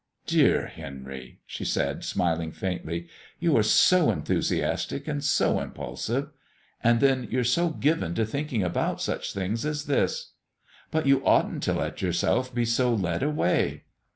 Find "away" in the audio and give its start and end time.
13.21-13.83